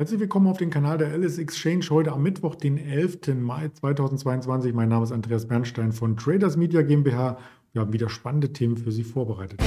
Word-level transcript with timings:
Herzlich 0.00 0.18
willkommen 0.18 0.46
auf 0.46 0.56
den 0.56 0.70
Kanal 0.70 0.96
der 0.96 1.12
Alice 1.12 1.36
Exchange 1.36 1.84
heute 1.90 2.12
am 2.12 2.22
Mittwoch, 2.22 2.54
den 2.54 2.78
11. 2.78 3.34
Mai 3.38 3.68
2022. 3.68 4.72
Mein 4.72 4.88
Name 4.88 5.04
ist 5.04 5.12
Andreas 5.12 5.46
Bernstein 5.46 5.92
von 5.92 6.16
Traders 6.16 6.56
Media 6.56 6.80
GmbH. 6.80 7.36
Wir 7.74 7.82
haben 7.82 7.92
wieder 7.92 8.08
spannende 8.08 8.50
Themen 8.50 8.78
für 8.78 8.92
Sie 8.92 9.04
vorbereitet. 9.04 9.60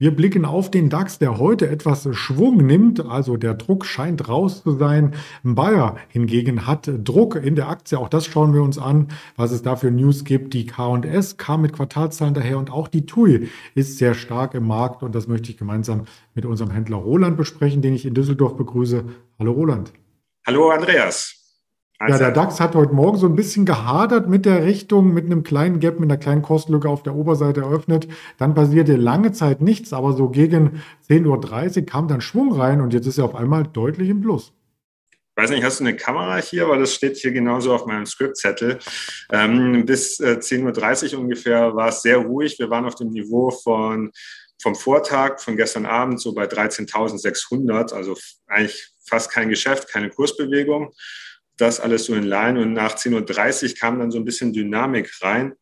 Wir 0.00 0.14
blicken 0.14 0.44
auf 0.44 0.70
den 0.70 0.90
DAX, 0.90 1.18
der 1.18 1.38
heute 1.38 1.68
etwas 1.68 2.08
Schwung 2.16 2.58
nimmt, 2.58 3.04
also 3.04 3.36
der 3.36 3.54
Druck 3.54 3.84
scheint 3.84 4.28
raus 4.28 4.62
zu 4.62 4.78
sein. 4.78 5.16
Bayer 5.42 5.96
hingegen 6.08 6.68
hat 6.68 6.88
Druck 7.02 7.34
in 7.34 7.56
der 7.56 7.68
Aktie, 7.68 7.98
auch 7.98 8.08
das 8.08 8.26
schauen 8.26 8.54
wir 8.54 8.62
uns 8.62 8.78
an, 8.78 9.08
was 9.34 9.50
es 9.50 9.62
da 9.62 9.74
für 9.74 9.90
News 9.90 10.22
gibt. 10.22 10.54
Die 10.54 10.66
K&S 10.66 11.36
kam 11.36 11.62
mit 11.62 11.72
Quartalzahlen 11.72 12.32
daher 12.32 12.58
und 12.58 12.70
auch 12.70 12.86
die 12.86 13.06
TUI 13.06 13.48
ist 13.74 13.98
sehr 13.98 14.14
stark 14.14 14.54
im 14.54 14.68
Markt 14.68 15.02
und 15.02 15.16
das 15.16 15.26
möchte 15.26 15.50
ich 15.50 15.56
gemeinsam 15.56 16.04
mit 16.32 16.46
unserem 16.46 16.70
Händler 16.70 16.98
Roland 16.98 17.36
besprechen, 17.36 17.82
den 17.82 17.94
ich 17.94 18.06
in 18.06 18.14
Düsseldorf 18.14 18.56
begrüße. 18.56 19.04
Hallo 19.40 19.50
Roland. 19.50 19.92
Hallo 20.46 20.70
Andreas. 20.70 21.47
Also, 22.00 22.12
ja, 22.12 22.30
der 22.30 22.30
DAX 22.30 22.60
hat 22.60 22.76
heute 22.76 22.92
Morgen 22.92 23.18
so 23.18 23.26
ein 23.26 23.34
bisschen 23.34 23.66
gehadert 23.66 24.28
mit 24.28 24.46
der 24.46 24.64
Richtung, 24.64 25.12
mit 25.12 25.26
einem 25.26 25.42
kleinen 25.42 25.80
Gap, 25.80 25.98
mit 25.98 26.08
einer 26.08 26.18
kleinen 26.18 26.42
Kostlücke 26.42 26.88
auf 26.88 27.02
der 27.02 27.16
Oberseite 27.16 27.62
eröffnet. 27.62 28.06
Dann 28.38 28.54
passierte 28.54 28.94
lange 28.94 29.32
Zeit 29.32 29.60
nichts, 29.60 29.92
aber 29.92 30.12
so 30.12 30.28
gegen 30.28 30.80
10.30 31.10 31.80
Uhr 31.80 31.86
kam 31.86 32.06
dann 32.06 32.20
Schwung 32.20 32.52
rein 32.52 32.80
und 32.80 32.94
jetzt 32.94 33.06
ist 33.06 33.18
er 33.18 33.24
auf 33.24 33.34
einmal 33.34 33.64
deutlich 33.64 34.08
im 34.10 34.20
Plus. 34.20 34.52
Ich 35.10 35.42
weiß 35.42 35.50
nicht, 35.50 35.64
hast 35.64 35.80
du 35.80 35.84
eine 35.84 35.96
Kamera 35.96 36.36
hier? 36.36 36.68
Weil 36.68 36.78
das 36.78 36.94
steht 36.94 37.16
hier 37.16 37.32
genauso 37.32 37.74
auf 37.74 37.86
meinem 37.86 38.06
Scriptzettel. 38.06 38.78
Ähm, 39.32 39.84
bis 39.84 40.20
äh, 40.20 40.38
10.30 40.40 41.14
Uhr 41.14 41.20
ungefähr 41.20 41.74
war 41.74 41.88
es 41.88 42.02
sehr 42.02 42.18
ruhig. 42.18 42.60
Wir 42.60 42.70
waren 42.70 42.84
auf 42.84 42.94
dem 42.94 43.08
Niveau 43.08 43.50
von, 43.50 44.12
vom 44.62 44.76
Vortag, 44.76 45.40
von 45.40 45.56
gestern 45.56 45.86
Abend, 45.86 46.20
so 46.20 46.32
bei 46.32 46.44
13.600. 46.44 47.92
Also 47.92 48.16
eigentlich 48.46 48.88
fast 49.04 49.32
kein 49.32 49.48
Geschäft, 49.48 49.88
keine 49.88 50.10
Kursbewegung 50.10 50.92
das 51.58 51.80
alles 51.80 52.04
so 52.04 52.14
in 52.14 52.22
Line 52.22 52.60
und 52.60 52.72
nach 52.72 52.94
10.30 52.94 53.70
Uhr 53.70 53.74
kam 53.76 53.98
dann 53.98 54.10
so 54.10 54.18
ein 54.18 54.24
bisschen 54.24 54.52
Dynamik 54.52 55.10
rein. 55.22 55.54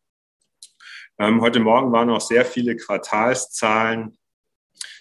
Ähm, 1.19 1.41
heute 1.41 1.59
Morgen 1.59 1.91
waren 1.91 2.09
auch 2.11 2.21
sehr 2.21 2.45
viele 2.45 2.75
Quartalszahlen, 2.75 4.17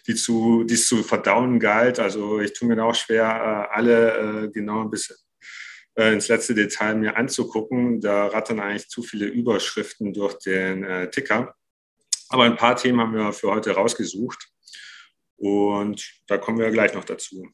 die, 0.07 0.15
zu, 0.15 0.67
es 0.69 0.89
zu 0.89 1.03
verdauen 1.03 1.61
galt. 1.61 2.01
Also 2.01 2.41
ich 2.41 2.55
tue 2.55 2.69
mir 2.69 2.77
da 2.77 2.85
auch 2.85 2.95
schwer, 2.95 3.25
äh, 3.25 3.75
alle 3.77 4.45
äh, 4.45 4.49
genau 4.49 4.87
bis 4.87 5.27
äh, 5.95 6.15
ins 6.15 6.29
letzte 6.29 6.55
Detail 6.55 6.95
mir 6.95 7.17
anzugucken. 7.17 8.01
Da 8.01 8.29
rattern 8.29 8.61
eigentlich 8.61 8.89
zu 8.89 9.03
viele 9.03 9.27
Überschriften 9.27 10.15
durch 10.15 10.39
den 10.39 10.85
äh, 10.85 11.11
Ticker. 11.11 11.55
Aber 12.31 12.45
ein 12.45 12.57
paar 12.57 12.77
Themen 12.77 13.01
haben 13.01 13.15
wir 13.15 13.33
für 13.35 13.51
heute 13.51 13.73
rausgesucht. 13.73 14.49
Und 15.37 16.11
da 16.27 16.39
kommen 16.39 16.59
wir 16.59 16.71
gleich 16.71 16.95
noch 16.95 17.05
dazu. 17.05 17.47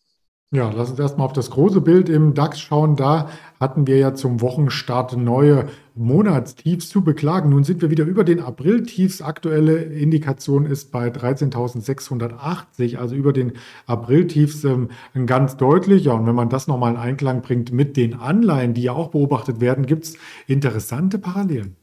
Ja, 0.55 0.71
lass 0.71 0.91
uns 0.91 0.99
erstmal 0.99 1.25
auf 1.25 1.33
das 1.33 1.49
große 1.49 1.81
Bild 1.81 2.11
im 2.11 2.35
DAX 2.35 2.61
schauen. 2.61 2.95
Da 2.95 3.31
hatten 3.59 3.87
wir 3.87 3.97
ja 3.97 4.13
zum 4.15 4.43
Wochenstart 4.43 5.17
neue 5.17 5.71
Monatstiefs 5.95 6.91
zu 6.91 7.03
beklagen. 7.03 7.49
Nun 7.49 7.65
sind 7.65 7.81
wir 7.81 7.89
wieder 7.89 8.05
über 8.05 8.23
den 8.23 8.39
April-Tiefs. 8.39 9.23
Aktuelle 9.23 9.77
Indikation 9.77 10.67
ist 10.67 10.93
bei 10.93 11.09
13.680, 11.09 12.99
also 12.99 13.15
über 13.15 13.33
den 13.33 13.55
April-Tiefs 13.87 14.65
ähm, 14.65 14.91
ganz 15.25 15.57
deutlich. 15.57 16.05
Ja, 16.05 16.13
und 16.13 16.27
wenn 16.27 16.35
man 16.35 16.51
das 16.51 16.67
nochmal 16.67 16.93
in 16.93 16.99
Einklang 16.99 17.41
bringt 17.41 17.73
mit 17.73 17.97
den 17.97 18.13
Anleihen, 18.13 18.75
die 18.75 18.83
ja 18.83 18.93
auch 18.93 19.09
beobachtet 19.09 19.63
werden, 19.63 19.87
gibt 19.87 20.05
es 20.05 20.19
interessante 20.49 21.19
Parallelen. 21.19 21.77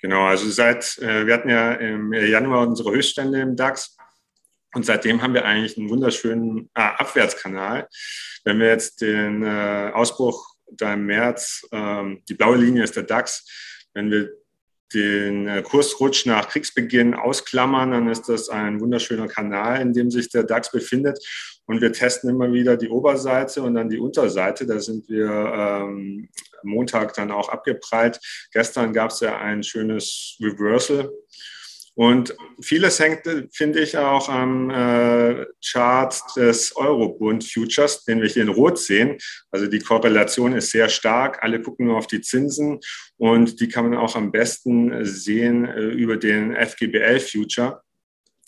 Genau, 0.00 0.22
also 0.22 0.48
seit, 0.48 0.96
äh, 1.02 1.26
wir 1.26 1.34
hatten 1.34 1.50
ja 1.50 1.72
im 1.72 2.14
Januar 2.14 2.66
unsere 2.66 2.92
Höchststände 2.92 3.38
im 3.40 3.54
DAX 3.54 3.95
und 4.74 4.84
seitdem 4.84 5.22
haben 5.22 5.34
wir 5.34 5.44
eigentlich 5.44 5.78
einen 5.78 5.90
wunderschönen 5.90 6.70
äh, 6.74 6.80
Abwärtskanal. 6.80 7.88
Wenn 8.44 8.58
wir 8.58 8.68
jetzt 8.68 9.00
den 9.00 9.42
äh, 9.42 9.90
Ausbruch 9.94 10.46
da 10.70 10.94
im 10.94 11.06
März, 11.06 11.66
ähm, 11.72 12.22
die 12.28 12.34
blaue 12.34 12.56
Linie 12.56 12.84
ist 12.84 12.96
der 12.96 13.04
DAX, 13.04 13.48
wenn 13.94 14.10
wir 14.10 14.30
den 14.92 15.48
äh, 15.48 15.62
Kursrutsch 15.62 16.26
nach 16.26 16.48
Kriegsbeginn 16.48 17.14
ausklammern, 17.14 17.90
dann 17.90 18.08
ist 18.08 18.28
das 18.28 18.48
ein 18.48 18.80
wunderschöner 18.80 19.28
Kanal, 19.28 19.80
in 19.80 19.92
dem 19.92 20.10
sich 20.10 20.28
der 20.28 20.44
DAX 20.44 20.70
befindet. 20.70 21.18
Und 21.66 21.80
wir 21.80 21.92
testen 21.92 22.30
immer 22.30 22.52
wieder 22.52 22.76
die 22.76 22.88
Oberseite 22.88 23.62
und 23.62 23.74
dann 23.74 23.88
die 23.88 23.98
Unterseite. 23.98 24.66
Da 24.66 24.78
sind 24.78 25.08
wir 25.08 25.28
ähm, 25.28 26.28
Montag 26.62 27.14
dann 27.14 27.32
auch 27.32 27.48
abgeprallt. 27.48 28.20
Gestern 28.52 28.92
gab 28.92 29.10
es 29.10 29.20
ja 29.20 29.38
ein 29.38 29.62
schönes 29.62 30.36
Reversal 30.40 31.10
und 31.96 32.36
vieles 32.60 33.00
hängt, 33.00 33.22
finde 33.52 33.80
ich, 33.80 33.96
auch 33.96 34.28
am 34.28 34.68
äh, 34.68 35.46
Chart 35.64 36.14
des 36.36 36.76
Eurobund 36.76 37.42
Futures, 37.42 38.04
den 38.04 38.20
wir 38.20 38.28
hier 38.28 38.42
in 38.42 38.50
Rot 38.50 38.78
sehen. 38.78 39.16
Also 39.50 39.66
die 39.66 39.78
Korrelation 39.78 40.52
ist 40.52 40.70
sehr 40.70 40.90
stark. 40.90 41.42
Alle 41.42 41.62
gucken 41.62 41.86
nur 41.86 41.96
auf 41.96 42.06
die 42.06 42.20
Zinsen 42.20 42.80
und 43.16 43.60
die 43.60 43.68
kann 43.68 43.88
man 43.88 43.98
auch 43.98 44.14
am 44.14 44.30
besten 44.30 45.06
sehen 45.06 45.64
äh, 45.64 45.80
über 45.80 46.18
den 46.18 46.54
FGBL 46.54 47.18
Future. 47.18 47.80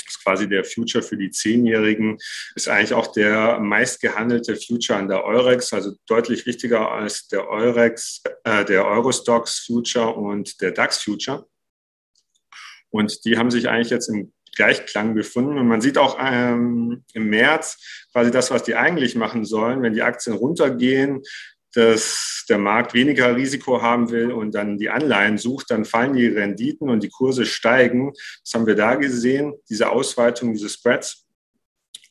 Das 0.04 0.16
ist 0.16 0.24
quasi 0.24 0.46
der 0.46 0.64
Future 0.64 1.02
für 1.02 1.16
die 1.16 1.30
Zehnjährigen, 1.30 2.18
ist 2.54 2.68
eigentlich 2.68 2.92
auch 2.92 3.12
der 3.12 3.60
meistgehandelte 3.60 4.56
Future 4.56 4.98
an 4.98 5.08
der 5.08 5.24
Eurex, 5.24 5.72
also 5.72 5.92
deutlich 6.06 6.44
wichtiger 6.44 6.90
als 6.90 7.28
der 7.28 7.48
Eurex, 7.48 8.22
äh, 8.44 8.66
der 8.66 8.84
Eurostox 8.84 9.60
Future 9.60 10.14
und 10.14 10.60
der 10.60 10.72
DAX 10.72 11.02
Future. 11.02 11.46
Und 12.90 13.24
die 13.24 13.38
haben 13.38 13.50
sich 13.50 13.68
eigentlich 13.68 13.90
jetzt 13.90 14.08
im 14.08 14.32
Gleichklang 14.56 15.14
befunden. 15.14 15.58
Und 15.58 15.68
man 15.68 15.80
sieht 15.80 15.98
auch 15.98 16.18
ähm, 16.20 17.04
im 17.14 17.30
März 17.30 18.06
quasi 18.12 18.30
das, 18.30 18.50
was 18.50 18.64
die 18.64 18.74
eigentlich 18.74 19.14
machen 19.14 19.44
sollen, 19.44 19.82
wenn 19.82 19.94
die 19.94 20.02
Aktien 20.02 20.34
runtergehen, 20.34 21.22
dass 21.74 22.44
der 22.48 22.58
Markt 22.58 22.94
weniger 22.94 23.36
Risiko 23.36 23.82
haben 23.82 24.10
will 24.10 24.32
und 24.32 24.54
dann 24.54 24.78
die 24.78 24.90
Anleihen 24.90 25.38
sucht, 25.38 25.70
dann 25.70 25.84
fallen 25.84 26.14
die 26.14 26.26
Renditen 26.26 26.88
und 26.88 27.02
die 27.02 27.10
Kurse 27.10 27.46
steigen. 27.46 28.12
Das 28.42 28.54
haben 28.54 28.66
wir 28.66 28.74
da 28.74 28.96
gesehen, 28.96 29.54
diese 29.68 29.90
Ausweitung, 29.90 30.52
diese 30.52 30.68
Spreads. 30.68 31.26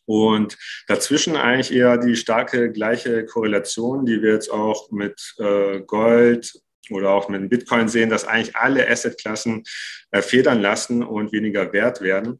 Und 0.06 0.58
dazwischen 0.88 1.36
eigentlich 1.36 1.74
eher 1.74 1.98
die 1.98 2.16
starke 2.16 2.72
gleiche 2.72 3.26
Korrelation, 3.26 4.06
die 4.06 4.22
wir 4.22 4.32
jetzt 4.32 4.50
auch 4.50 4.90
mit 4.90 5.36
äh, 5.38 5.82
Gold 5.82 6.54
oder 6.92 7.12
auch 7.12 7.30
mit 7.30 7.42
dem 7.42 7.50
Bitcoin 7.50 7.88
sehen, 7.88 8.10
dass 8.10 8.26
eigentlich 8.26 8.56
alle 8.56 8.90
Assetklassen 8.90 9.64
äh, 10.12 10.22
federn 10.22 10.62
lassen 10.62 11.04
und 11.04 11.32
weniger 11.32 11.72
wert 11.74 12.02
werden 12.02 12.40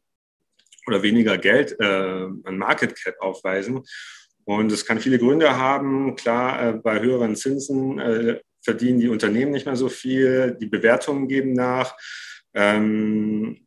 oder 0.86 1.02
weniger 1.02 1.38
Geld 1.38 1.76
äh, 1.80 1.84
an 1.84 2.58
Market 2.58 2.96
Cap 2.96 3.20
aufweisen. 3.20 3.84
Und 4.44 4.72
es 4.72 4.86
kann 4.86 5.00
viele 5.00 5.18
Gründe 5.18 5.58
haben. 5.58 6.16
Klar, 6.16 6.68
äh, 6.68 6.72
bei 6.72 7.00
höheren 7.00 7.36
Zinsen 7.36 7.98
äh, 7.98 8.40
verdienen 8.62 9.00
die 9.00 9.08
Unternehmen 9.08 9.52
nicht 9.52 9.66
mehr 9.66 9.76
so 9.76 9.88
viel, 9.88 10.56
die 10.60 10.66
Bewertungen 10.66 11.28
geben 11.28 11.52
nach. 11.52 11.94
Ähm, 12.54 13.60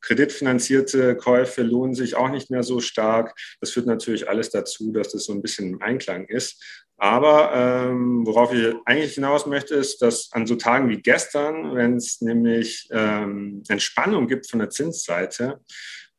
kreditfinanzierte 0.00 1.16
Käufe 1.16 1.62
lohnen 1.62 1.94
sich 1.94 2.16
auch 2.16 2.30
nicht 2.30 2.50
mehr 2.50 2.62
so 2.62 2.80
stark. 2.80 3.34
Das 3.60 3.70
führt 3.70 3.86
natürlich 3.86 4.28
alles 4.28 4.50
dazu, 4.50 4.92
dass 4.92 5.12
das 5.12 5.24
so 5.24 5.32
ein 5.32 5.42
bisschen 5.42 5.74
im 5.74 5.82
Einklang 5.82 6.26
ist. 6.26 6.62
Aber 6.96 7.52
ähm, 7.54 8.26
worauf 8.26 8.52
ich 8.52 8.74
eigentlich 8.84 9.14
hinaus 9.14 9.46
möchte, 9.46 9.74
ist, 9.76 10.02
dass 10.02 10.30
an 10.32 10.46
so 10.46 10.56
Tagen 10.56 10.88
wie 10.88 11.00
gestern, 11.00 11.76
wenn 11.76 11.96
es 11.96 12.20
nämlich 12.20 12.88
ähm, 12.90 13.62
Entspannung 13.68 14.26
gibt 14.26 14.50
von 14.50 14.58
der 14.58 14.70
Zinsseite, 14.70 15.60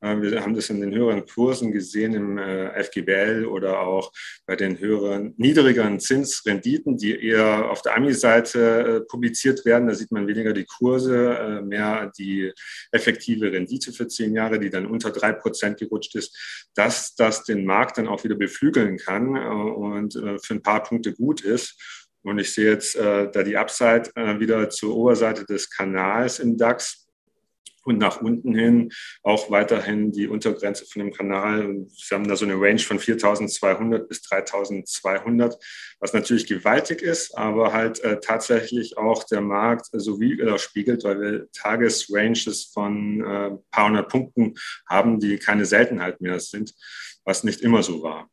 wir 0.02 0.42
haben 0.42 0.56
das 0.56 0.70
in 0.70 0.80
den 0.80 0.94
höheren 0.94 1.26
Kursen 1.26 1.72
gesehen 1.74 2.14
im 2.14 2.38
äh, 2.38 2.84
FGBL 2.84 3.46
oder 3.46 3.82
auch 3.82 4.14
bei 4.46 4.56
den 4.56 4.80
höheren, 4.80 5.34
niedrigeren 5.38 6.00
Zinsrenditen, 6.00 6.98
die 6.98 7.22
eher 7.22 7.70
auf 7.70 7.82
der 7.82 7.98
AMI-Seite 7.98 8.60
äh, 8.60 9.02
publiziert 9.02 9.66
werden. 9.66 9.90
Da 9.90 9.96
sieht 9.96 10.12
man 10.12 10.28
weniger 10.28 10.54
die 10.54 10.66
Kurse, 10.66 11.62
mehr 11.66 12.12
die 12.18 12.52
effektive 12.92 13.52
Rendite 13.52 13.92
für 13.92 14.08
zehn 14.08 14.34
Jahre, 14.34 14.60
die 14.60 14.70
dann 14.70 14.86
unter 14.86 15.12
drei 15.12 15.34
Prozent 15.34 15.80
gerutscht 15.80 16.16
ist, 16.16 16.70
dass 16.76 17.16
das 17.16 17.44
den 17.44 17.66
Markt 17.66 17.98
dann 17.98 18.08
auch 18.08 18.24
wieder 18.24 18.36
beflügeln 18.36 18.98
kann 18.98 19.38
und 19.38 20.14
für 20.14 20.54
ein 20.54 20.62
paar 20.62 20.84
Punkte 20.84 21.14
gut 21.14 21.42
ist. 21.42 22.08
Und 22.24 22.40
ich 22.40 22.54
sehe 22.54 22.72
jetzt 22.72 22.98
da 22.98 23.44
die 23.44 23.58
Upside 23.58 24.12
wieder 24.40 24.70
zur 24.70 24.96
Oberseite 24.96 25.46
des 25.46 25.70
Kanals 25.70 26.40
im 26.40 26.58
DAX 26.58 27.09
und 27.84 27.98
nach 27.98 28.22
unten 28.22 28.56
hin 28.56 28.92
auch 29.24 29.50
weiterhin 29.52 30.12
die 30.12 30.28
Untergrenze 30.28 30.86
von 30.86 31.02
dem 31.02 31.12
Kanal. 31.12 31.86
Sie 31.90 32.14
haben 32.14 32.28
da 32.28 32.36
so 32.36 32.46
eine 32.46 32.56
Range 32.56 32.80
von 32.80 33.00
4.200 33.00 34.00
bis 34.00 34.22
3.200, 34.22 35.56
was 36.00 36.14
natürlich 36.14 36.48
gewaltig 36.48 37.02
ist, 37.02 37.38
aber 37.38 37.74
halt 37.74 38.00
äh, 38.04 38.20
tatsächlich 38.20 38.98
auch 38.98 39.24
der 39.24 39.42
Markt 39.42 39.88
so 39.92 40.20
widerspiegelt, 40.20 41.04
weil 41.04 41.22
wir 41.22 41.52
Tagesranges 41.52 42.66
von 42.66 43.22
äh, 43.22 43.52
paar 43.72 43.88
hundert 43.88 44.10
Punkten 44.10 44.56
haben, 44.88 45.20
die 45.20 45.38
keine 45.38 45.66
Seltenheit 45.66 46.22
mehr 46.22 46.40
sind, 46.40 46.74
was 47.24 47.44
nicht 47.44 47.62
immer 47.62 47.84
so 47.84 48.04
war. 48.04 48.30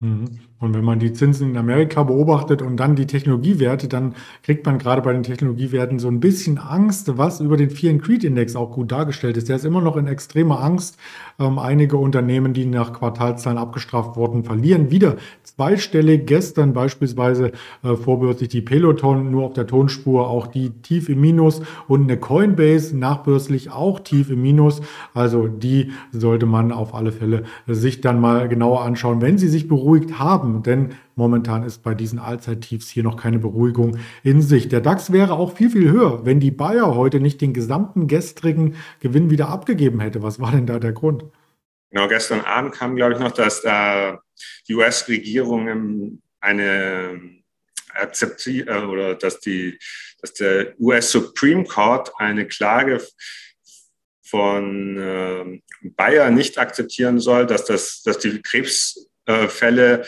Mhm. 0.00 0.40
Und 0.60 0.74
wenn 0.74 0.84
man 0.84 0.98
die 0.98 1.14
Zinsen 1.14 1.50
in 1.50 1.56
Amerika 1.56 2.02
beobachtet 2.02 2.60
und 2.60 2.76
dann 2.76 2.94
die 2.94 3.06
Technologiewerte, 3.06 3.88
dann 3.88 4.14
kriegt 4.42 4.66
man 4.66 4.78
gerade 4.78 5.00
bei 5.00 5.14
den 5.14 5.22
Technologiewerten 5.22 5.98
so 5.98 6.08
ein 6.08 6.20
bisschen 6.20 6.58
Angst, 6.58 7.16
was 7.16 7.40
über 7.40 7.56
den 7.56 7.70
Fear 7.70 7.94
and 7.94 8.02
Creed 8.02 8.24
Index 8.24 8.56
auch 8.56 8.70
gut 8.70 8.92
dargestellt 8.92 9.38
ist. 9.38 9.48
Der 9.48 9.56
ist 9.56 9.64
immer 9.64 9.80
noch 9.80 9.96
in 9.96 10.06
extremer 10.06 10.62
Angst. 10.62 10.98
Ähm, 11.38 11.58
einige 11.58 11.96
Unternehmen, 11.96 12.52
die 12.52 12.66
nach 12.66 12.92
Quartalszahlen 12.92 13.58
abgestraft 13.58 14.16
wurden, 14.16 14.44
verlieren 14.44 14.90
wieder 14.90 15.16
zweistellig. 15.44 16.26
Gestern 16.26 16.74
beispielsweise 16.74 17.52
äh, 17.82 17.96
vorbörslich 17.96 18.50
die 18.50 18.60
Peloton 18.60 19.30
nur 19.30 19.46
auf 19.46 19.54
der 19.54 19.66
Tonspur, 19.66 20.28
auch 20.28 20.46
die 20.46 20.70
tief 20.82 21.08
im 21.08 21.22
Minus 21.22 21.62
und 21.88 22.02
eine 22.02 22.18
Coinbase 22.18 22.94
nachbörslich 22.98 23.70
auch 23.70 23.98
tief 24.00 24.28
im 24.28 24.42
Minus. 24.42 24.82
Also 25.14 25.48
die 25.48 25.92
sollte 26.12 26.44
man 26.44 26.70
auf 26.70 26.94
alle 26.94 27.12
Fälle 27.12 27.44
sich 27.66 28.02
dann 28.02 28.20
mal 28.20 28.46
genauer 28.50 28.82
anschauen, 28.82 29.22
wenn 29.22 29.38
sie 29.38 29.48
sich 29.48 29.66
beruhigt 29.90 30.18
haben. 30.18 30.62
Denn 30.62 30.94
momentan 31.16 31.64
ist 31.64 31.82
bei 31.82 31.94
diesen 31.94 32.18
Allzeittiefs 32.18 32.88
hier 32.88 33.02
noch 33.02 33.16
keine 33.16 33.38
Beruhigung 33.38 33.98
in 34.22 34.42
Sicht. 34.42 34.72
Der 34.72 34.80
DAX 34.80 35.12
wäre 35.12 35.32
auch 35.32 35.56
viel, 35.56 35.70
viel 35.70 35.90
höher, 35.90 36.24
wenn 36.24 36.40
die 36.40 36.50
Bayer 36.50 36.94
heute 36.94 37.20
nicht 37.20 37.40
den 37.40 37.52
gesamten 37.52 38.06
gestrigen 38.06 38.76
Gewinn 39.00 39.30
wieder 39.30 39.48
abgegeben 39.48 40.00
hätte. 40.00 40.22
Was 40.22 40.40
war 40.40 40.52
denn 40.52 40.66
da 40.66 40.78
der 40.78 40.92
Grund? 40.92 41.24
Genau, 41.90 42.06
gestern 42.06 42.42
Abend 42.42 42.72
kam, 42.72 42.94
glaube 42.94 43.14
ich, 43.14 43.18
noch, 43.18 43.32
dass 43.32 43.62
da 43.62 44.20
die 44.68 44.74
US-Regierung 44.76 46.20
eine 46.40 47.20
akzeptiert 47.92 48.68
äh, 48.68 48.84
oder 48.84 49.16
dass 49.16 49.40
die, 49.40 49.76
dass 50.20 50.32
der 50.34 50.74
US 50.78 51.10
Supreme 51.10 51.64
Court 51.64 52.12
eine 52.18 52.46
Klage 52.46 53.04
von 54.22 54.96
äh, 54.96 55.60
Bayer 55.96 56.30
nicht 56.30 56.56
akzeptieren 56.56 57.18
soll, 57.18 57.46
dass 57.46 57.64
das, 57.64 58.02
dass 58.04 58.18
die 58.18 58.40
Krebsfälle 59.30 60.04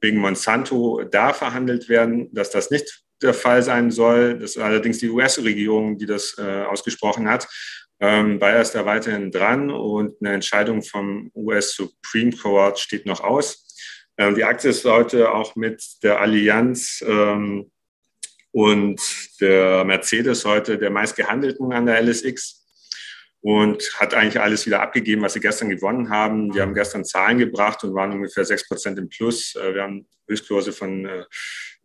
wegen 0.00 0.18
Monsanto 0.18 1.02
da 1.04 1.32
verhandelt 1.32 1.88
werden, 1.88 2.32
dass 2.34 2.50
das 2.50 2.70
nicht 2.70 3.02
der 3.22 3.34
Fall 3.34 3.62
sein 3.62 3.90
soll. 3.90 4.38
Das 4.38 4.56
ist 4.56 4.58
allerdings 4.58 4.98
die 4.98 5.08
US-Regierung, 5.08 5.98
die 5.98 6.06
das 6.06 6.36
äh, 6.38 6.62
ausgesprochen 6.64 7.28
hat. 7.28 7.48
Ähm, 7.98 8.38
Bayer 8.38 8.60
ist 8.60 8.74
da 8.74 8.84
weiterhin 8.84 9.30
dran 9.30 9.70
und 9.70 10.16
eine 10.20 10.34
Entscheidung 10.34 10.82
vom 10.82 11.30
US 11.34 11.72
Supreme 11.72 12.32
Court 12.32 12.78
steht 12.78 13.06
noch 13.06 13.20
aus. 13.20 13.66
Ähm, 14.18 14.34
die 14.34 14.44
Aktie 14.44 14.68
ist 14.68 14.84
heute 14.84 15.32
auch 15.32 15.56
mit 15.56 15.82
der 16.02 16.20
Allianz 16.20 17.02
ähm, 17.06 17.70
und 18.52 19.00
der 19.40 19.84
Mercedes 19.84 20.44
heute 20.44 20.76
der 20.76 20.90
meistgehandelten 20.90 21.72
an 21.72 21.86
der 21.86 22.02
LSX 22.02 22.65
und 23.46 23.94
hat 24.00 24.12
eigentlich 24.12 24.40
alles 24.40 24.66
wieder 24.66 24.82
abgegeben, 24.82 25.22
was 25.22 25.34
sie 25.34 25.40
gestern 25.40 25.68
gewonnen 25.68 26.10
haben. 26.10 26.52
Wir 26.52 26.62
haben 26.62 26.74
gestern 26.74 27.04
Zahlen 27.04 27.38
gebracht 27.38 27.84
und 27.84 27.94
waren 27.94 28.10
ungefähr 28.10 28.44
6 28.44 28.66
Prozent 28.66 28.98
im 28.98 29.08
Plus. 29.08 29.54
Äh, 29.54 29.72
wir 29.72 29.84
haben 29.84 30.08
Höchstkurse 30.26 30.72
von 30.72 31.08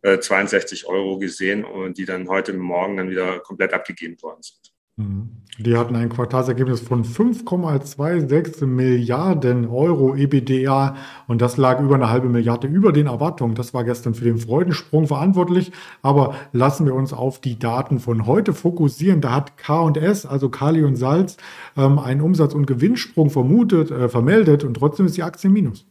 62 0.02 0.82
äh, 0.82 0.86
Euro 0.88 1.20
gesehen 1.20 1.64
und 1.64 1.98
die 1.98 2.04
dann 2.04 2.28
heute 2.28 2.52
Morgen 2.52 2.96
dann 2.96 3.10
wieder 3.10 3.38
komplett 3.38 3.74
abgegeben 3.74 4.20
worden 4.22 4.42
sind. 4.42 4.71
Mhm. 4.96 5.42
Die 5.58 5.76
hatten 5.76 5.96
ein 5.96 6.08
Quartalsergebnis 6.08 6.80
von 6.80 7.04
5,26 7.04 8.64
Milliarden 8.64 9.68
Euro 9.68 10.14
EBITDA 10.16 10.96
und 11.28 11.42
das 11.42 11.58
lag 11.58 11.80
über 11.80 11.94
eine 11.94 12.08
halbe 12.08 12.28
Milliarde 12.28 12.66
über 12.68 12.92
den 12.92 13.06
Erwartungen. 13.06 13.54
Das 13.54 13.74
war 13.74 13.84
gestern 13.84 14.14
für 14.14 14.24
den 14.24 14.38
Freudensprung 14.38 15.06
verantwortlich. 15.06 15.70
Aber 16.00 16.34
lassen 16.52 16.86
wir 16.86 16.94
uns 16.94 17.12
auf 17.12 17.38
die 17.38 17.58
Daten 17.58 18.00
von 18.00 18.26
heute 18.26 18.54
fokussieren. 18.54 19.20
Da 19.20 19.34
hat 19.34 19.58
K&S, 19.58 20.24
also 20.24 20.48
Kali 20.48 20.84
und 20.84 20.96
Salz, 20.96 21.36
ähm, 21.76 21.98
einen 21.98 22.22
Umsatz- 22.22 22.54
und 22.54 22.66
Gewinnsprung 22.66 23.28
vermutet, 23.28 23.90
äh, 23.90 24.08
vermeldet 24.08 24.64
und 24.64 24.74
trotzdem 24.74 25.06
ist 25.06 25.18
die 25.18 25.22
Aktie 25.22 25.50
minus. 25.50 25.86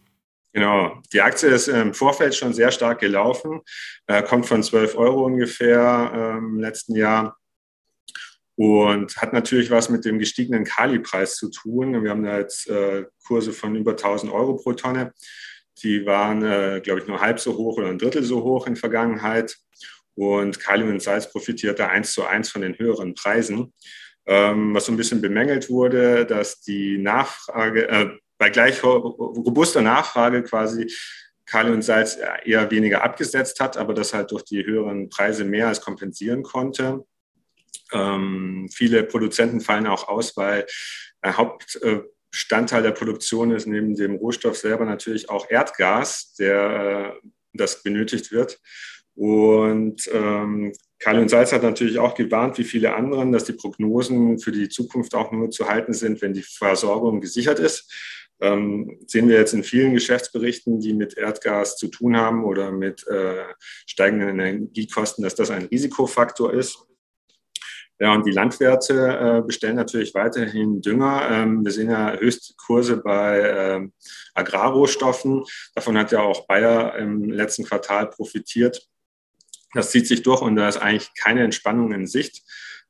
Genau, 0.53 0.91
die 1.13 1.21
Aktie 1.21 1.49
ist 1.49 1.69
im 1.69 1.93
Vorfeld 1.93 2.35
schon 2.35 2.53
sehr 2.53 2.71
stark 2.71 2.99
gelaufen, 2.99 3.61
äh, 4.07 4.21
kommt 4.21 4.47
von 4.47 4.61
12 4.63 4.97
Euro 4.97 5.23
ungefähr 5.23 6.11
äh, 6.13 6.37
im 6.39 6.59
letzten 6.59 6.95
Jahr 6.95 7.37
und 8.55 9.17
hat 9.17 9.33
natürlich 9.33 9.71
was 9.71 9.89
mit 9.89 10.05
dem 10.05 10.19
gestiegenen 10.19 10.63
Kali-Preis 10.63 11.35
zu 11.35 11.49
tun. 11.49 12.03
Wir 12.03 12.11
haben 12.11 12.23
da 12.23 12.37
jetzt 12.37 12.69
äh, 12.69 13.05
Kurse 13.25 13.53
von 13.53 13.75
über 13.75 13.91
1000 13.91 14.31
Euro 14.31 14.55
pro 14.55 14.73
Tonne. 14.73 15.13
Die 15.83 16.05
waren, 16.05 16.43
äh, 16.43 16.81
glaube 16.83 17.01
ich, 17.01 17.07
nur 17.07 17.21
halb 17.21 17.39
so 17.39 17.57
hoch 17.57 17.77
oder 17.77 17.87
ein 17.87 17.97
Drittel 17.97 18.23
so 18.23 18.43
hoch 18.43 18.67
in 18.67 18.75
Vergangenheit. 18.75 19.57
Und 20.15 20.59
Kalium 20.59 20.89
und 20.89 21.01
Salz 21.01 21.31
profitiert 21.31 21.79
da 21.79 21.87
eins 21.87 22.11
zu 22.11 22.25
eins 22.25 22.49
von 22.49 22.61
den 22.61 22.77
höheren 22.77 23.15
Preisen. 23.15 23.73
Ähm, 24.27 24.75
was 24.75 24.85
so 24.85 24.91
ein 24.91 24.97
bisschen 24.97 25.21
bemängelt 25.21 25.69
wurde, 25.69 26.25
dass 26.25 26.61
die 26.61 26.97
Nachfrage, 26.97 27.89
äh, 27.89 28.09
bei 28.37 28.49
gleich 28.49 28.83
robuster 28.83 29.81
Nachfrage 29.81 30.43
quasi 30.43 30.91
Kalium 31.45 31.75
und 31.75 31.81
Salz 31.81 32.17
eher 32.43 32.69
weniger 32.71 33.03
abgesetzt 33.03 33.59
hat, 33.59 33.77
aber 33.77 33.93
das 33.93 34.13
halt 34.13 34.31
durch 34.31 34.43
die 34.43 34.65
höheren 34.65 35.09
Preise 35.09 35.43
mehr 35.43 35.67
als 35.67 35.81
kompensieren 35.81 36.43
konnte. 36.43 37.05
Ähm, 37.91 38.69
viele 38.73 39.03
Produzenten 39.03 39.61
fallen 39.61 39.87
auch 39.87 40.07
aus, 40.07 40.37
weil 40.37 40.65
der 41.23 41.37
Hauptbestandteil 41.37 42.83
der 42.83 42.91
Produktion 42.91 43.51
ist 43.51 43.67
neben 43.67 43.95
dem 43.95 44.15
Rohstoff 44.15 44.57
selber 44.57 44.85
natürlich 44.85 45.29
auch 45.29 45.49
Erdgas, 45.49 46.33
der 46.35 47.15
äh, 47.23 47.27
das 47.53 47.83
benötigt 47.83 48.31
wird. 48.31 48.59
Und 49.15 50.09
ähm, 50.13 50.73
Kalium 50.99 51.23
und 51.23 51.29
Salz 51.29 51.51
hat 51.51 51.63
natürlich 51.63 51.99
auch 51.99 52.15
gewarnt, 52.15 52.57
wie 52.57 52.63
viele 52.63 52.93
anderen, 52.93 53.31
dass 53.31 53.43
die 53.43 53.53
Prognosen 53.53 54.39
für 54.39 54.51
die 54.51 54.69
Zukunft 54.69 55.15
auch 55.15 55.31
nur 55.31 55.49
zu 55.49 55.67
halten 55.67 55.93
sind, 55.93 56.21
wenn 56.21 56.33
die 56.33 56.43
Versorgung 56.43 57.21
gesichert 57.21 57.59
ist. 57.59 57.91
Ähm, 58.39 58.99
sehen 59.05 59.27
wir 59.27 59.37
jetzt 59.37 59.53
in 59.53 59.63
vielen 59.63 59.93
Geschäftsberichten, 59.93 60.79
die 60.79 60.93
mit 60.93 61.17
Erdgas 61.17 61.77
zu 61.77 61.87
tun 61.87 62.17
haben 62.17 62.43
oder 62.43 62.71
mit 62.71 63.05
äh, 63.07 63.43
steigenden 63.85 64.39
Energiekosten, 64.39 65.23
dass 65.23 65.35
das 65.35 65.51
ein 65.51 65.65
Risikofaktor 65.65 66.53
ist. 66.53 66.79
Ja, 68.01 68.15
und 68.15 68.25
die 68.25 68.31
Landwirte 68.31 68.93
äh, 68.95 69.41
bestellen 69.45 69.75
natürlich 69.75 70.15
weiterhin 70.15 70.81
Dünger. 70.81 71.29
Ähm, 71.29 71.63
wir 71.63 71.71
sehen 71.71 71.91
ja 71.91 72.13
Höchstkurse 72.13 72.97
bei 72.97 73.41
ähm, 73.47 73.93
Agrarrohstoffen. 74.33 75.43
Davon 75.75 75.95
hat 75.99 76.11
ja 76.11 76.21
auch 76.21 76.47
Bayer 76.47 76.95
im 76.95 77.29
letzten 77.29 77.63
Quartal 77.63 78.09
profitiert. 78.09 78.89
Das 79.75 79.91
zieht 79.91 80.07
sich 80.07 80.23
durch 80.23 80.41
und 80.41 80.55
da 80.55 80.67
ist 80.67 80.77
eigentlich 80.77 81.11
keine 81.13 81.43
Entspannung 81.43 81.93
in 81.93 82.07
Sicht. 82.07 82.41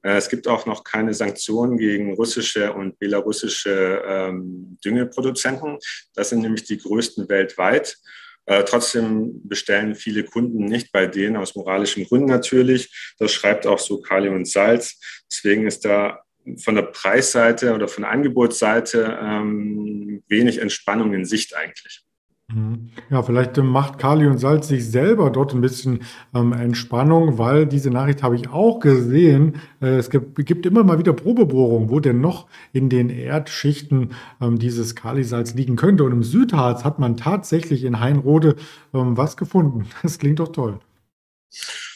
Äh, 0.02 0.16
es 0.16 0.30
gibt 0.30 0.48
auch 0.48 0.66
noch 0.66 0.86
keine 0.86 1.14
Sanktionen 1.14 1.78
gegen 1.78 2.14
russische 2.14 2.72
und 2.72 2.98
belarussische 2.98 4.02
ähm, 4.08 4.78
Düngeproduzenten. 4.86 5.78
Das 6.14 6.30
sind 6.30 6.40
nämlich 6.40 6.64
die 6.64 6.78
größten 6.78 7.28
weltweit. 7.28 7.98
Äh, 8.46 8.64
trotzdem 8.64 9.48
bestellen 9.48 9.96
viele 9.96 10.24
Kunden 10.24 10.66
nicht 10.66 10.92
bei 10.92 11.06
denen 11.06 11.38
aus 11.38 11.56
moralischen 11.56 12.06
Gründen 12.06 12.28
natürlich. 12.28 13.14
Das 13.20 13.32
schreibt 13.32 13.68
auch 13.68 13.80
so 13.80 14.02
Kalium 14.02 14.36
und 14.36 14.48
Salz. 14.48 15.00
Deswegen 15.32 15.68
ist 15.68 15.86
da 15.86 16.22
von 16.58 16.76
der 16.76 16.84
Preisseite 16.84 17.74
oder 17.74 17.88
von 17.88 18.04
der 18.04 18.12
Angebotsseite 18.12 19.20
ähm, 19.22 20.24
wenig 20.28 20.58
Entspannung 20.58 21.14
in 21.14 21.26
Sicht 21.26 21.56
eigentlich. 21.56 22.04
Mhm. 22.54 22.90
Ja, 23.10 23.24
vielleicht 23.24 23.58
ähm, 23.58 23.68
macht 23.68 23.98
Kali 23.98 24.28
und 24.28 24.38
Salz 24.38 24.68
sich 24.68 24.90
selber 24.90 25.30
dort 25.30 25.54
ein 25.54 25.62
bisschen 25.62 26.00
ähm, 26.34 26.54
Entspannung, 26.54 27.38
weil 27.38 27.66
diese 27.66 27.90
Nachricht 27.90 28.24
habe 28.24 28.36
ich 28.36 28.50
auch 28.50 28.80
gesehen. 28.80 29.62
Äh, 29.82 29.98
es 29.98 30.10
gibt, 30.10 30.36
gibt, 30.46 30.66
immer 30.66 30.84
mal 30.84 31.00
wieder 31.00 31.14
Probebohrungen, 31.14 31.90
wo 31.90 32.00
denn 32.00 32.20
noch 32.22 32.48
in 32.74 32.90
den 32.90 33.10
Erdschichten 33.10 34.12
ähm, 34.42 34.60
dieses 34.60 34.96
Kalisalz 34.96 35.54
liegen 35.54 35.76
könnte. 35.76 36.04
Und 36.04 36.12
im 36.12 36.24
Südharz 36.24 36.84
hat 36.84 37.00
man 37.00 37.18
tatsächlich 37.18 37.84
in 37.84 38.00
Heinrode 38.00 38.56
ähm, 38.94 39.18
was 39.18 39.38
gefunden. 39.38 39.88
Das 40.02 40.18
klingt 40.18 40.40
doch 40.40 40.52
toll. 40.52 40.80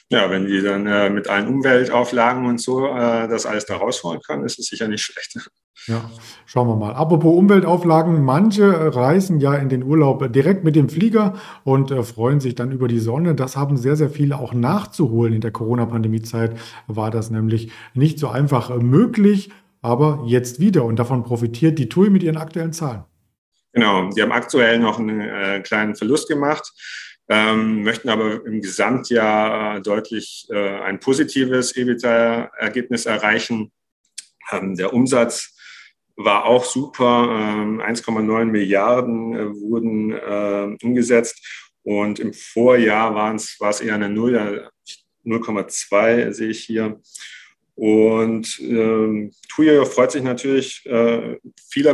Ja, 0.10 0.30
wenn 0.30 0.46
die 0.46 0.62
dann 0.62 0.86
äh, 0.86 1.10
mit 1.10 1.28
allen 1.28 1.48
Umweltauflagen 1.48 2.46
und 2.46 2.62
so 2.62 2.86
äh, 2.86 3.28
das 3.28 3.46
alles 3.46 3.66
da 3.66 3.78
rausholen 3.78 4.22
können, 4.22 4.46
ist 4.46 4.60
es 4.60 4.68
sicher 4.68 4.88
nicht 4.88 5.04
schlecht. 5.04 5.50
Ja, 5.88 6.10
schauen 6.46 6.68
wir 6.68 6.76
mal. 6.76 6.94
Apropos 6.94 7.38
Umweltauflagen, 7.38 8.24
manche 8.24 8.96
reisen 8.96 9.40
ja 9.40 9.54
in 9.56 9.70
den 9.70 9.84
Urlaub 9.84 10.32
direkt 10.32 10.64
mit 10.64 10.76
dem 10.76 10.90
Flieger 10.90 11.36
und 11.64 11.92
äh, 11.92 12.02
freuen 12.02 12.40
sich 12.40 12.56
dann 12.56 12.72
über 12.72 12.88
die 12.88 13.00
Sonne. 13.00 13.36
Das 13.36 13.56
haben 13.56 13.78
sehr, 13.78 13.96
sehr 13.96 14.10
viele 14.10 14.40
auch 14.40 14.54
nachzuholen. 14.54 15.34
In 15.34 15.42
der 15.42 15.52
Corona-Pandemie-Zeit 15.52 16.58
war 16.88 17.12
das 17.12 17.30
nämlich 17.30 17.72
nicht 17.94 18.20
so 18.20 18.30
einfach 18.30 18.72
äh, 18.72 18.78
möglich, 18.78 19.52
aber 19.82 20.24
jetzt 20.26 20.60
wieder 20.60 20.86
und 20.86 20.98
davon 20.98 21.24
profitiert 21.24 21.78
die 21.78 21.90
TUI 21.90 22.10
mit 22.10 22.24
ihren 22.24 22.38
aktuellen 22.38 22.74
Zahlen. 22.74 23.04
Genau, 23.74 24.10
die 24.10 24.22
haben 24.22 24.32
aktuell 24.32 24.80
noch 24.80 24.98
einen 24.98 25.20
äh, 25.20 25.60
kleinen 25.60 25.96
Verlust 25.96 26.30
gemacht. 26.30 26.72
Ähm, 27.28 27.84
möchten 27.84 28.10
aber 28.10 28.46
im 28.46 28.62
Gesamtjahr 28.62 29.82
deutlich 29.82 30.48
äh, 30.50 30.80
ein 30.80 31.00
positives 31.00 31.76
EBITDA-Ergebnis 31.76 33.06
erreichen. 33.06 33.72
Ähm, 34.52 34.76
der 34.76 34.94
Umsatz 34.94 35.55
war 36.16 36.46
auch 36.46 36.66
super. 36.66 37.04
1,9 37.04 38.42
ähm, 38.42 38.52
Milliarden 38.52 39.36
äh, 39.36 39.54
wurden 39.62 40.12
äh, 40.12 40.78
umgesetzt 40.86 41.66
und 41.84 42.20
im 42.20 42.34
Vorjahr 42.34 43.14
war 43.14 43.36
es 43.36 43.82
eher 43.82 43.96
eine 43.96 44.10
Null, 44.10 44.70
0,2 45.24 46.32
sehe 46.32 46.50
ich 46.50 46.64
hier. 46.64 47.00
Und 47.76 48.58
ähm, 48.62 49.32
Tuyo 49.50 49.86
freut 49.86 50.12
sich 50.12 50.24
natürlich 50.24 50.86
äh, 50.86 51.38
vieler 51.70 51.94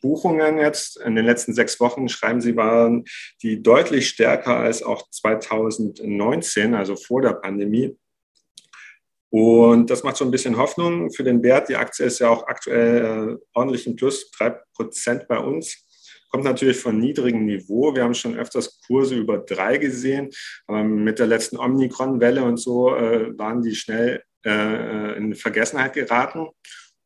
Buchungen 0.00 0.58
jetzt. 0.58 0.96
In 1.00 1.14
den 1.14 1.26
letzten 1.26 1.52
sechs 1.52 1.78
Wochen, 1.80 2.08
schreiben 2.08 2.40
sie, 2.40 2.56
waren 2.56 3.04
die 3.42 3.62
deutlich 3.62 4.08
stärker 4.08 4.56
als 4.56 4.82
auch 4.82 5.08
2019, 5.10 6.74
also 6.74 6.96
vor 6.96 7.20
der 7.20 7.34
Pandemie. 7.34 7.94
Und 9.32 9.88
das 9.88 10.02
macht 10.02 10.18
so 10.18 10.26
ein 10.26 10.30
bisschen 10.30 10.58
Hoffnung 10.58 11.10
für 11.10 11.24
den 11.24 11.42
Wert. 11.42 11.70
Die 11.70 11.76
Aktie 11.76 12.04
ist 12.04 12.18
ja 12.18 12.28
auch 12.28 12.46
aktuell 12.48 12.98
äh, 13.32 13.36
ordentlich 13.54 13.86
im 13.86 13.96
Plus, 13.96 14.30
drei 14.30 14.54
Prozent 14.74 15.26
bei 15.26 15.38
uns. 15.38 15.86
Kommt 16.28 16.44
natürlich 16.44 16.76
von 16.76 16.98
niedrigem 16.98 17.46
Niveau. 17.46 17.94
Wir 17.94 18.02
haben 18.02 18.12
schon 18.12 18.36
öfters 18.36 18.82
Kurse 18.86 19.14
über 19.14 19.38
drei 19.38 19.78
gesehen, 19.78 20.28
aber 20.66 20.84
mit 20.84 21.18
der 21.18 21.28
letzten 21.28 21.56
Omikron-Welle 21.56 22.44
und 22.44 22.58
so 22.58 22.94
äh, 22.94 23.36
waren 23.38 23.62
die 23.62 23.74
schnell 23.74 24.22
äh, 24.44 25.16
in 25.16 25.34
Vergessenheit 25.34 25.94
geraten. 25.94 26.48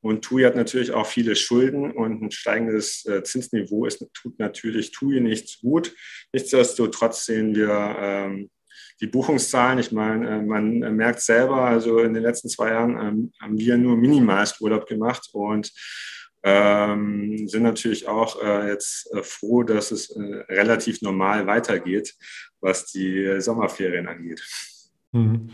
Und 0.00 0.25
TUI 0.25 0.42
hat 0.42 0.56
natürlich 0.56 0.90
auch 0.90 1.06
viele 1.06 1.37
Schulden 1.37 1.92
und 1.92 2.23
ein 2.23 2.30
steigendes 2.33 3.06
äh, 3.06 3.23
Zinsniveau 3.23 3.87
ist, 3.87 4.04
tut 4.14 4.40
natürlich 4.40 4.90
TUI 4.90 5.21
nichts 5.21 5.61
gut. 5.61 5.95
Nichtsdestotrotz 6.33 7.25
sehen 7.25 7.54
wir 7.54 7.97
ähm, 8.00 8.50
die 9.00 9.06
Buchungszahlen. 9.06 9.78
Ich 9.78 9.92
meine, 9.92 10.28
äh, 10.28 10.42
man 10.42 10.78
merkt 10.96 11.20
selber, 11.20 11.62
also 11.62 11.98
in 11.98 12.14
den 12.14 12.22
letzten 12.22 12.48
zwei 12.48 12.70
Jahren 12.70 12.90
ähm, 12.92 13.32
haben 13.40 13.58
wir 13.58 13.76
nur 13.76 13.96
minimalst 13.96 14.60
Urlaub 14.60 14.86
gemacht 14.86 15.28
und 15.32 15.72
ähm, 16.42 17.48
sind 17.48 17.64
natürlich 17.64 18.06
auch 18.06 18.40
äh, 18.40 18.68
jetzt 18.68 19.12
äh, 19.12 19.22
froh, 19.22 19.64
dass 19.64 19.90
es 19.90 20.10
äh, 20.10 20.20
relativ 20.48 21.02
normal 21.02 21.46
weitergeht, 21.46 22.14
was 22.60 22.86
die 22.86 23.40
Sommerferien 23.40 24.06
angeht. 24.06 24.42
Mhm. 25.12 25.50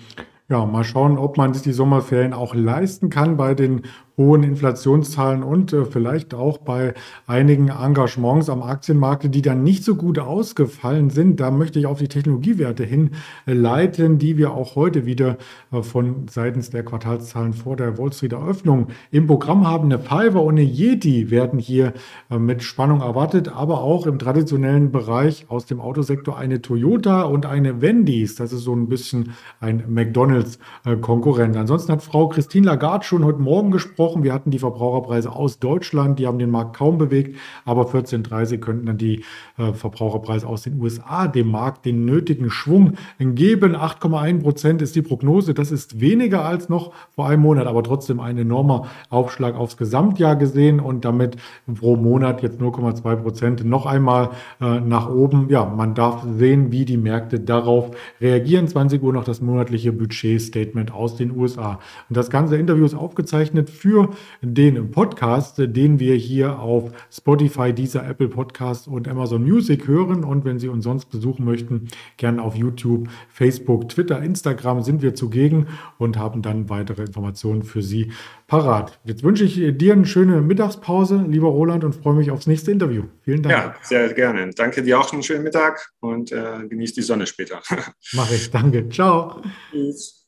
Ja, 0.49 0.67
mal 0.67 0.85
schauen, 0.85 1.17
ob 1.17 1.39
man 1.39 1.55
sich 1.55 1.63
die 1.63 1.73
Sommerferien 1.73 2.35
auch 2.35 2.55
leisten 2.55 3.09
kann 3.09 3.39
bei 3.39 3.55
den 3.55 3.87
hohen 4.17 4.43
Inflationszahlen 4.43 5.43
und 5.43 5.73
äh, 5.73 5.85
vielleicht 5.85 6.35
auch 6.35 6.59
bei 6.59 6.95
einigen 7.27 7.69
Engagements 7.69 8.51
am 8.51 8.63
Aktienmarkt, 8.63 9.35
die 9.35 9.43
dann 9.43 9.63
nicht 9.63 9.85
so 9.85 9.95
gut 9.95 10.19
ausgefallen 10.19 11.11
sind. 11.11 11.41
Da 11.41 11.51
möchte 11.51 11.79
ich 11.79 11.87
auf 11.87 11.99
die 11.99 12.09
Technologiewerte 12.09 12.85
hinleiten, 12.85 14.19
die 14.19 14.37
wir 14.37 14.53
auch 14.53 14.77
heute 14.77 15.07
wieder 15.07 15.39
äh, 15.73 15.83
von 15.83 16.27
seitens 16.31 16.71
der 16.71 16.85
Quartalszahlen 16.85 17.55
vor 17.55 17.77
der 17.77 17.97
Wall 17.97 18.13
Street 18.13 18.33
Eröffnung 18.33 18.89
im 19.11 19.27
Programm 19.27 19.67
haben. 19.67 19.85
Eine 19.85 19.99
Fiverr 19.99 20.43
und 20.43 20.59
eine 20.59 20.63
Yeti 20.63 21.31
werden 21.31 21.59
hier 21.59 21.95
äh, 22.31 22.39
mit 22.39 22.63
Spannung 22.63 23.01
erwartet, 23.01 23.49
aber 23.49 23.83
auch 23.83 24.07
im 24.07 24.19
traditionellen 24.19 24.93
Bereich 24.93 25.47
aus 25.49 25.65
dem 25.65 25.81
Autosektor 25.81 26.37
eine 26.37 26.61
Toyota 26.61 27.23
und 27.23 27.47
eine 27.47 27.81
Wendy's. 27.81 28.35
Das 28.35 28.53
ist 28.53 28.63
so 28.63 28.75
ein 28.75 28.89
bisschen 28.89 29.33
ein 29.61 29.85
McDonalds-Konkurrent. 29.89 31.57
Ansonsten 31.57 31.93
hat 31.93 32.03
Frau 32.03 32.29
Christine 32.29 32.67
Lagarde 32.67 33.07
schon 33.07 33.25
heute 33.25 33.41
Morgen 33.41 33.71
gesprochen. 33.71 34.02
Wir 34.23 34.33
hatten 34.33 34.51
die 34.51 34.59
Verbraucherpreise 34.59 35.31
aus 35.31 35.59
Deutschland, 35.59 36.19
die 36.19 36.27
haben 36.27 36.39
den 36.39 36.51
Markt 36.51 36.77
kaum 36.77 36.99
bewegt, 36.99 37.37
aber 37.65 37.85
14.30 37.85 38.59
könnten 38.59 38.87
dann 38.87 38.99
die 38.99 39.25
äh, 39.59 39.73
Verbraucherpreise 39.73 40.47
aus 40.47 40.63
den 40.63 40.81
USA 40.81 41.29
dem 41.29 41.51
Markt 41.51 41.87
den 41.87 42.05
nötigen 42.05 42.51
Schwung 42.51 42.95
geben. 43.19 43.77
8,1 43.77 44.43
Prozent 44.43 44.83
ist 44.83 44.97
die 44.97 45.03
Prognose. 45.03 45.55
Das 45.55 45.71
ist 45.71 46.01
weniger 46.01 46.45
als 46.45 46.69
noch 46.69 46.93
vor 47.15 47.29
einem 47.29 47.43
Monat, 47.43 47.67
aber 47.67 47.83
trotzdem 47.83 48.21
ein 48.21 48.39
enormer 48.39 48.87
Aufschlag 49.11 49.55
aufs 49.55 49.77
Gesamtjahr 49.77 50.37
gesehen 50.37 50.81
und 50.81 51.05
damit 51.05 51.37
pro 51.73 51.97
Monat 51.97 52.43
jetzt 52.43 52.61
0,2 52.61 53.17
Prozent 53.17 53.65
noch 53.65 53.87
einmal 53.87 54.31
äh, 54.61 54.81
nach 54.81 55.09
oben. 55.09 55.49
Ja, 55.49 55.65
man 55.65 55.95
darf 55.95 56.25
sehen, 56.37 56.73
wie 56.73 56.85
die 56.85 56.97
Märkte 56.97 57.41
darauf 57.41 57.91
reagieren. 58.21 58.69
20 58.69 59.03
Uhr 59.03 59.13
noch 59.13 59.25
das 59.25 59.41
monatliche 59.41 59.93
Budgetstatement 59.93 60.93
aus 60.93 61.17
den 61.17 61.37
USA. 61.37 61.79
Und 62.09 62.17
das 62.17 62.31
ganze 62.31 62.57
Interview 62.57 62.85
ist 62.85 62.95
aufgezeichnet 62.95 63.71
für 63.93 64.09
den 64.41 64.91
Podcast, 64.91 65.57
den 65.59 65.99
wir 65.99 66.15
hier 66.15 66.59
auf 66.59 66.93
Spotify, 67.11 67.75
dieser 67.75 68.09
Apple 68.09 68.29
Podcast 68.29 68.89
und 68.89 69.07
Amazon 69.07 69.43
Music 69.43 69.87
hören. 69.87 70.25
Und 70.25 70.47
wenn 70.47 70.59
Sie 70.59 70.69
uns 70.69 70.85
sonst 70.85 71.11
besuchen 71.11 71.45
möchten, 71.45 71.89
gerne 72.17 72.43
auf 72.43 72.55
YouTube, 72.55 73.09
Facebook, 73.29 73.91
Twitter, 73.91 74.23
Instagram 74.23 74.83
sind 74.83 75.03
wir 75.03 75.15
zugegen 75.15 75.67
und 75.99 76.17
haben 76.17 76.41
dann 76.41 76.71
weitere 76.71 77.03
Informationen 77.03 77.65
für 77.65 77.83
Sie 77.83 78.13
parat. 78.47 78.99
Jetzt 79.05 79.23
wünsche 79.25 79.45
ich 79.45 79.61
dir 79.77 79.93
eine 79.93 80.07
schöne 80.07 80.41
Mittagspause, 80.41 81.27
lieber 81.29 81.49
Roland, 81.49 81.85
und 81.85 81.95
freue 81.95 82.15
mich 82.15 82.31
aufs 82.31 82.47
nächste 82.47 82.73
Interview. 82.73 83.05
Vielen 83.21 83.43
Dank. 83.43 83.55
Ja, 83.55 83.75
sehr 83.83 84.13
gerne. 84.15 84.51
Danke 84.55 84.83
dir 84.83 84.99
auch 84.99 85.13
einen 85.13 85.23
schönen 85.23 85.45
Mittag 85.45 85.93
und 86.01 86.33
äh, 86.33 86.67
genieß 86.67 86.95
die 86.95 87.03
Sonne 87.03 87.27
später. 87.27 87.61
Mache 88.15 88.37
ich. 88.37 88.51
Danke. 88.51 88.89
Ciao. 88.89 89.43
Tschüss. 89.71 90.22